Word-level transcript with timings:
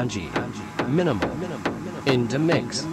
Angie, 0.00 0.30
minimal, 0.88 1.30
in 2.06 2.26
the 2.28 2.38
mix. 2.38 2.86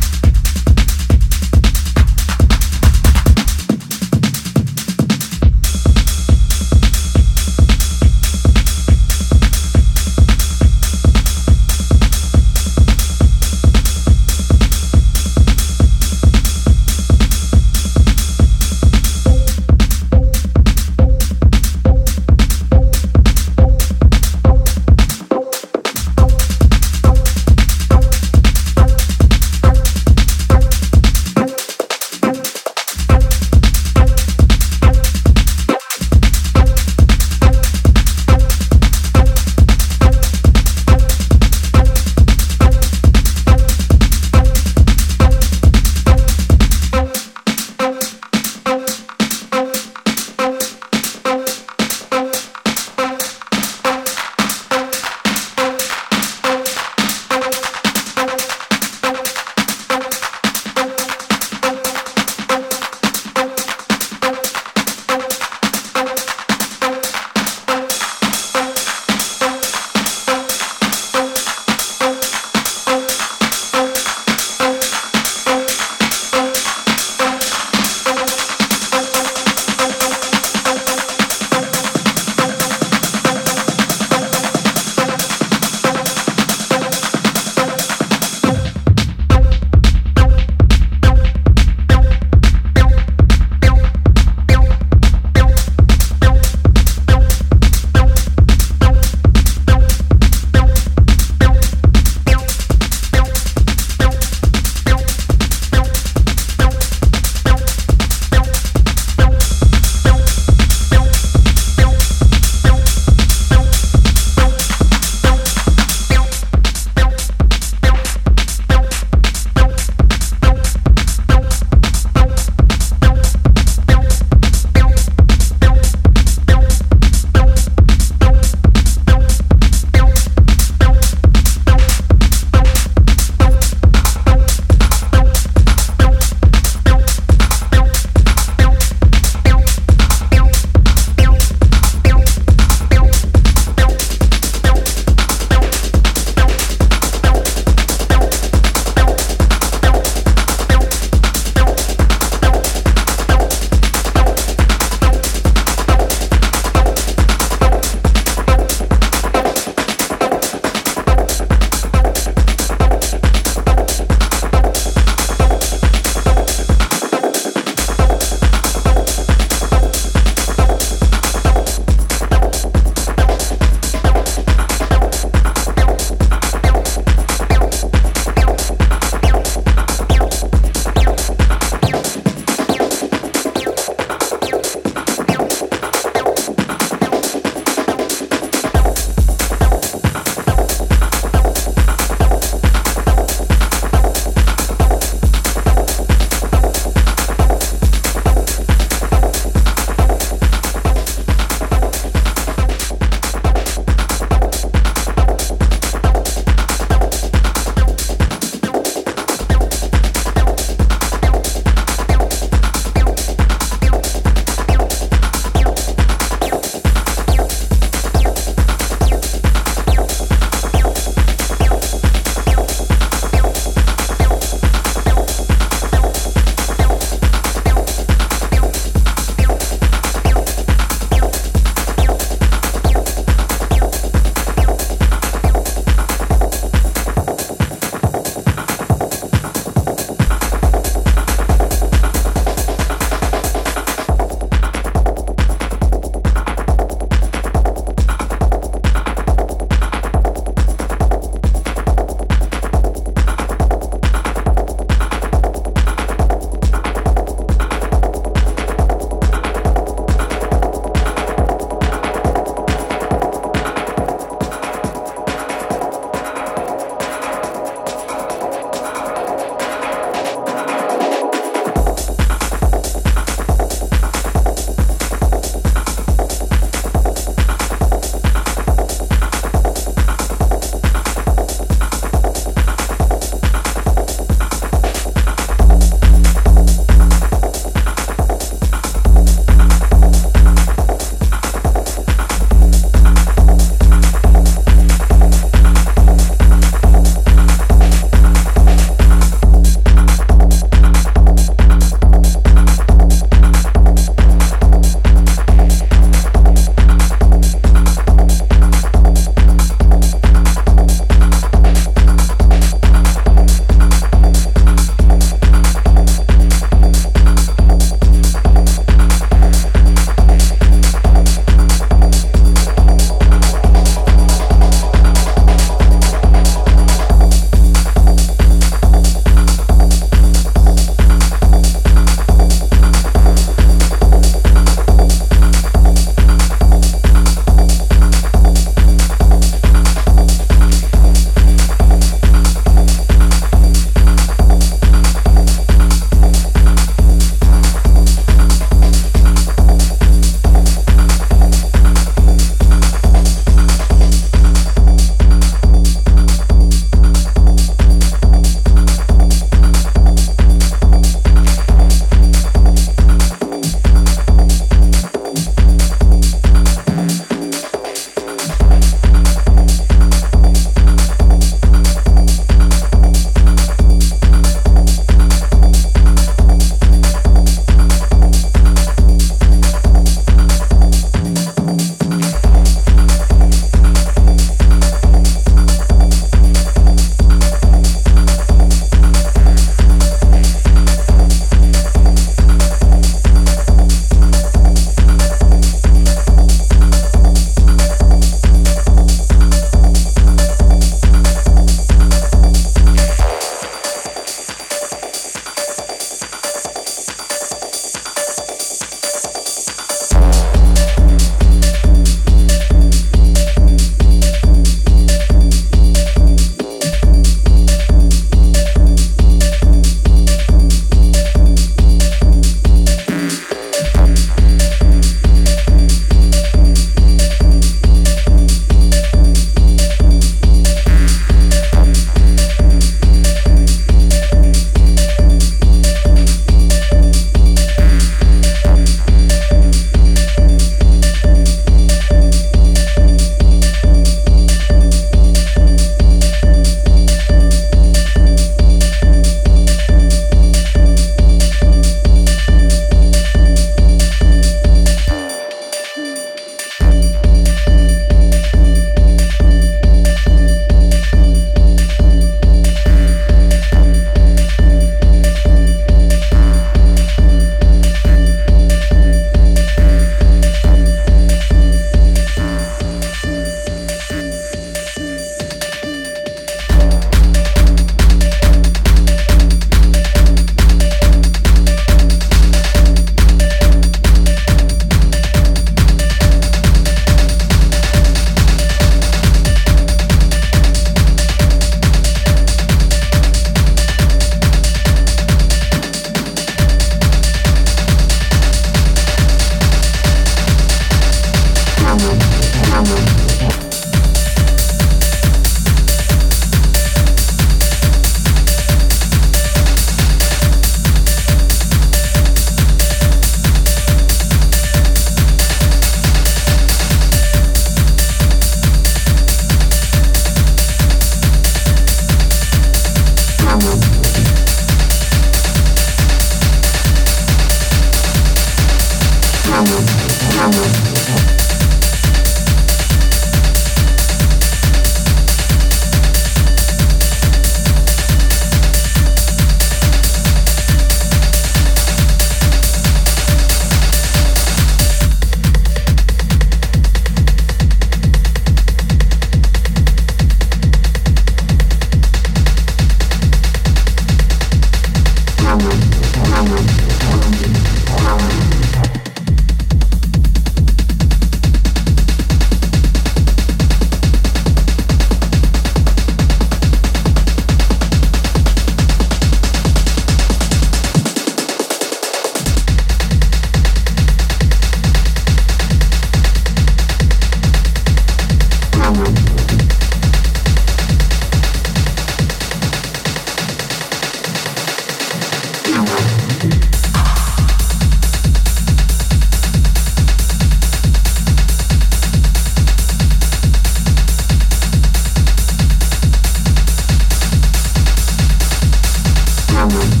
Thank 599.69 599.95
you. 599.95 600.00